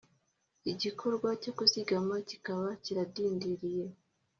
igikorwa 0.71 1.29
cyo 1.41 1.51
kuzigama 1.57 2.15
kikaba 2.29 2.67
kiradindiriye 2.83 3.85